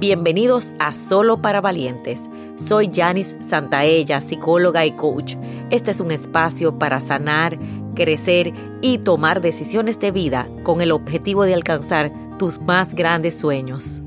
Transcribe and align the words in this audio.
Bienvenidos 0.00 0.72
a 0.78 0.94
Solo 0.94 1.42
para 1.42 1.60
Valientes. 1.60 2.22
Soy 2.56 2.88
Janice 2.90 3.36
Santaella, 3.44 4.22
psicóloga 4.22 4.86
y 4.86 4.92
coach. 4.92 5.34
Este 5.68 5.90
es 5.90 6.00
un 6.00 6.10
espacio 6.10 6.78
para 6.78 7.02
sanar, 7.02 7.58
crecer 7.94 8.54
y 8.80 8.96
tomar 9.00 9.42
decisiones 9.42 10.00
de 10.00 10.10
vida 10.10 10.48
con 10.62 10.80
el 10.80 10.90
objetivo 10.92 11.44
de 11.44 11.52
alcanzar 11.52 12.10
tus 12.38 12.58
más 12.62 12.94
grandes 12.94 13.34
sueños. 13.38 14.00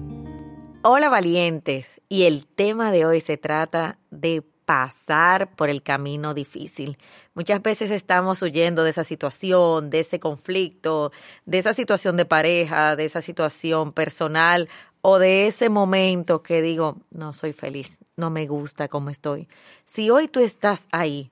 Hola 0.81 1.09
valientes, 1.09 2.01
y 2.09 2.23
el 2.23 2.47
tema 2.47 2.91
de 2.91 3.05
hoy 3.05 3.21
se 3.21 3.37
trata 3.37 3.99
de 4.09 4.43
pasar 4.65 5.55
por 5.55 5.69
el 5.69 5.83
camino 5.83 6.33
difícil. 6.33 6.97
Muchas 7.35 7.61
veces 7.61 7.91
estamos 7.91 8.41
huyendo 8.41 8.83
de 8.83 8.89
esa 8.89 9.03
situación, 9.03 9.91
de 9.91 9.99
ese 9.99 10.19
conflicto, 10.19 11.11
de 11.45 11.59
esa 11.59 11.75
situación 11.75 12.17
de 12.17 12.25
pareja, 12.25 12.95
de 12.95 13.05
esa 13.05 13.21
situación 13.21 13.91
personal 13.91 14.69
o 15.05 15.19
de 15.19 15.47
ese 15.47 15.67
momento 15.67 16.43
que 16.43 16.61
digo, 16.61 16.95
no 17.11 17.33
soy 17.33 17.51
feliz, 17.51 17.97
no 18.15 18.29
me 18.29 18.47
gusta 18.47 18.87
como 18.87 19.09
estoy. 19.09 19.49
Si 19.85 20.09
hoy 20.09 20.29
tú 20.29 20.39
estás 20.39 20.87
ahí, 20.93 21.29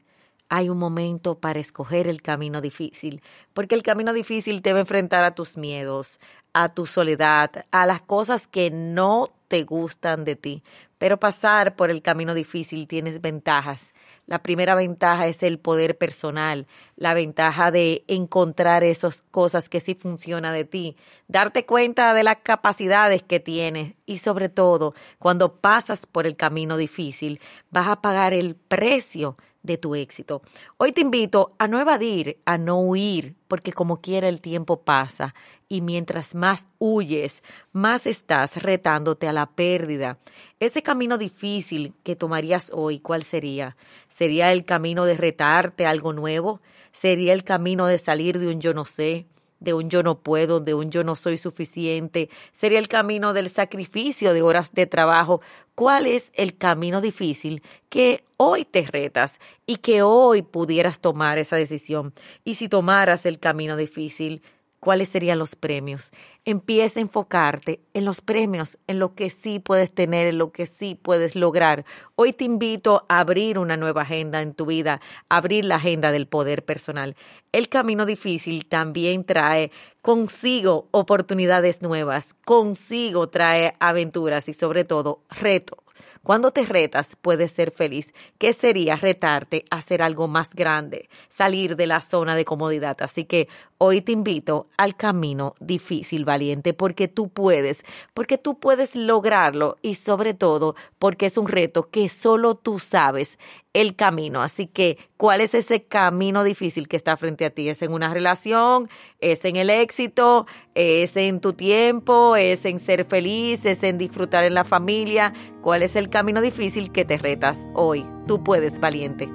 hay 0.50 0.70
un 0.70 0.78
momento 0.78 1.36
para 1.36 1.62
escoger 1.62 2.10
el 2.10 2.22
camino 2.22 2.60
difícil, 2.60 3.22
porque 3.54 3.76
el 3.76 3.82
camino 3.82 4.12
difícil 4.12 4.62
te 4.62 4.74
va 4.74 4.80
a 4.80 4.82
enfrentar 4.82 5.24
a 5.24 5.36
tus 5.36 5.56
miedos, 5.56 6.20
a 6.52 6.74
tu 6.74 6.86
soledad, 6.86 7.66
a 7.72 7.86
las 7.86 8.02
cosas 8.02 8.46
que 8.46 8.72
no 8.72 9.30
te 9.48 9.64
gustan 9.64 10.26
de 10.26 10.36
ti. 10.36 10.64
Pero 11.02 11.18
pasar 11.18 11.76
por 11.76 11.90
el 11.90 12.04
camino 12.04 12.36
difícil 12.36 12.88
tienes 12.88 13.22
ventajas. 13.22 13.92
La 14.28 14.44
primera 14.44 14.76
ventaja 14.76 15.26
es 15.26 15.42
el 15.42 15.58
poder 15.58 15.98
personal, 15.98 16.68
la 16.96 17.16
ventaja 17.16 17.72
de 17.72 18.04
encontrar 18.08 18.84
esas 18.84 19.24
cosas 19.32 19.68
que 19.68 19.80
sí 19.80 19.96
funcionan 19.96 20.54
de 20.54 20.64
ti, 20.64 20.96
darte 21.28 21.66
cuenta 21.66 22.14
de 22.14 22.22
las 22.22 22.38
capacidades 22.44 23.24
que 23.24 23.40
tienes 23.40 23.96
y 24.06 24.20
sobre 24.20 24.48
todo, 24.48 24.94
cuando 25.18 25.56
pasas 25.56 26.06
por 26.06 26.28
el 26.28 26.36
camino 26.36 26.78
difícil, 26.78 27.42
vas 27.72 27.88
a 27.88 28.00
pagar 28.04 28.36
el 28.36 28.54
precio 28.54 29.38
de 29.64 29.78
tu 29.78 29.96
éxito. 29.96 30.42
Hoy 30.78 30.92
te 30.92 31.02
invito 31.02 31.56
a 31.60 31.68
no 31.68 31.80
evadir, 31.80 32.40
a 32.46 32.58
no 32.58 32.80
huir, 32.80 33.36
porque 33.48 33.74
como 33.74 34.02
quiera 34.02 34.28
el 34.28 34.42
tiempo 34.42 34.82
pasa 34.82 35.36
y 35.68 35.82
mientras 35.82 36.36
más 36.36 36.66
huyes, 36.80 37.44
más 37.72 38.06
estás 38.06 38.62
retándote 38.62 39.28
a 39.28 39.34
la 39.34 39.52
pérdida. 39.52 40.18
Ese 40.60 40.82
camino 40.82 41.18
difícil 41.18 41.94
que 42.04 42.16
tomarías 42.16 42.72
hoy, 42.74 43.00
¿cuál 43.00 43.24
sería? 43.24 43.78
¿Sería 44.10 44.52
el 44.52 44.66
camino 44.66 45.06
de 45.06 45.16
retarte 45.16 45.86
a 45.86 45.92
algo 45.92 46.12
nuevo? 46.12 46.62
¿Sería 46.92 47.34
el 47.34 47.44
camino 47.44 47.86
de 47.88 48.00
salir 48.00 48.40
de 48.40 48.48
un 48.48 48.60
yo 48.60 48.74
no 48.74 48.86
sé? 48.86 49.28
De 49.62 49.74
un 49.74 49.90
yo 49.90 50.04
no 50.04 50.20
puedo, 50.20 50.60
de 50.60 50.74
un 50.74 50.92
yo 50.92 51.06
no 51.06 51.16
soy 51.16 51.38
suficiente, 51.38 52.30
sería 52.52 52.80
el 52.80 52.90
camino 52.90 53.32
del 53.32 53.50
sacrificio 53.50 54.34
de 54.34 54.42
horas 54.42 54.74
de 54.74 54.88
trabajo. 54.88 55.40
¿Cuál 55.76 56.08
es 56.08 56.32
el 56.36 56.58
camino 56.58 57.00
difícil 57.00 57.64
que 57.90 58.26
hoy 58.36 58.66
te 58.66 58.82
retas 58.82 59.40
y 59.66 59.78
que 59.78 60.02
hoy 60.02 60.42
pudieras 60.42 61.00
tomar 61.00 61.38
esa 61.38 61.56
decisión? 61.56 62.14
Y 62.44 62.56
si 62.56 62.68
tomaras 62.68 63.26
el 63.26 63.40
camino 63.40 63.78
difícil, 63.78 64.42
cuáles 64.82 65.10
serían 65.10 65.40
los 65.40 65.56
premios. 65.56 66.12
Empieza 66.44 67.00
a 67.00 67.04
enfocarte 67.04 67.82
en 67.94 68.04
los 68.04 68.20
premios, 68.20 68.80
en 68.88 68.98
lo 68.98 69.14
que 69.14 69.30
sí 69.30 69.60
puedes 69.60 69.94
tener, 69.94 70.28
en 70.28 70.40
lo 70.40 70.52
que 70.52 70.66
sí 70.66 70.96
puedes 70.96 71.36
lograr. 71.36 71.86
Hoy 72.16 72.34
te 72.34 72.44
invito 72.46 73.06
a 73.08 73.20
abrir 73.20 73.60
una 73.60 73.78
nueva 73.78 74.02
agenda 74.02 74.42
en 74.42 74.56
tu 74.56 74.66
vida, 74.66 75.00
abrir 75.30 75.66
la 75.66 75.76
agenda 75.76 76.12
del 76.12 76.28
poder 76.28 76.66
personal. 76.66 77.16
El 77.52 77.70
camino 77.70 78.08
difícil 78.08 78.66
también 78.66 79.24
trae 79.24 79.72
consigo 80.02 80.88
oportunidades 80.92 81.82
nuevas, 81.82 82.34
consigo 82.46 83.30
trae 83.30 83.76
aventuras 83.80 84.50
y 84.50 84.54
sobre 84.54 84.84
todo 84.84 85.22
reto. 85.30 85.78
Cuando 86.24 86.52
te 86.52 86.68
retas, 86.68 87.18
puedes 87.20 87.52
ser 87.52 87.72
feliz. 87.72 88.14
¿Qué 88.38 88.54
sería 88.54 88.96
retarte 88.96 89.66
a 89.72 89.78
hacer 89.78 90.04
algo 90.04 90.28
más 90.28 90.54
grande? 90.54 91.10
Salir 91.30 91.76
de 91.76 91.88
la 91.88 92.00
zona 92.00 92.36
de 92.36 92.46
comodidad. 92.46 92.96
Así 93.02 93.26
que 93.26 93.48
hoy 93.80 94.02
te 94.02 94.12
invito 94.12 94.68
al 94.78 94.96
camino 94.96 95.56
difícil, 95.60 96.24
valiente, 96.24 96.76
porque 96.76 97.08
tú 97.08 97.30
puedes, 97.30 97.84
porque 98.14 98.38
tú 98.38 98.60
puedes 98.60 98.96
lograrlo 98.96 99.78
y 99.82 99.96
sobre 99.96 100.36
todo 100.36 100.76
porque 101.00 101.26
es 101.26 101.40
un 101.40 101.48
reto 101.48 101.90
que 101.90 102.08
solo 102.08 102.54
tú 102.54 102.78
sabes 102.78 103.40
el 103.74 103.96
camino. 103.96 104.42
Así 104.42 104.68
que, 104.68 104.98
¿cuál 105.18 105.42
es 105.42 105.54
ese 105.54 105.84
camino 105.84 106.44
difícil 106.44 106.88
que 106.88 106.98
está 106.98 107.18
frente 107.18 107.46
a 107.46 107.50
ti? 107.50 107.70
¿Es 107.70 107.82
en 107.82 107.94
una 107.94 108.14
relación? 108.14 108.90
¿Es 109.20 109.46
en 109.46 109.56
el 109.56 109.70
éxito? 109.70 110.46
¿Es 110.76 111.16
en 111.18 111.40
tu 111.40 111.54
tiempo? 111.54 112.36
¿Es 112.36 112.66
en 112.66 112.80
ser 112.80 113.06
feliz? 113.06 113.66
¿Es 113.66 113.84
en 113.84 113.98
disfrutar 113.98 114.44
en 114.44 114.54
la 114.54 114.64
familia? 114.64 115.34
¿Cuál 115.62 115.84
es 115.84 115.96
el 115.96 116.10
camino 116.10 116.42
difícil 116.42 116.92
que 116.92 117.06
te 117.06 117.18
retas 117.18 117.68
hoy? 117.74 118.06
Tú 118.28 118.44
puedes, 118.44 118.80
valiente. 118.80 119.30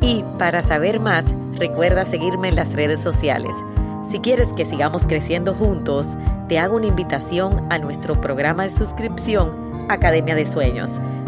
Y 0.00 0.24
para 0.38 0.62
saber 0.62 1.00
más, 1.00 1.24
recuerda 1.54 2.04
seguirme 2.04 2.48
en 2.48 2.56
las 2.56 2.72
redes 2.72 3.02
sociales. 3.02 3.54
Si 4.08 4.20
quieres 4.20 4.52
que 4.54 4.64
sigamos 4.64 5.06
creciendo 5.06 5.54
juntos, 5.54 6.16
te 6.48 6.58
hago 6.58 6.76
una 6.76 6.86
invitación 6.86 7.70
a 7.70 7.78
nuestro 7.78 8.18
programa 8.20 8.62
de 8.62 8.70
suscripción 8.70 9.86
Academia 9.90 10.34
de 10.34 10.46
Sueños, 10.46 11.00